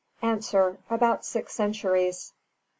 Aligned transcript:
About 0.89 1.23
six 1.25 1.53
centuries. 1.53 2.33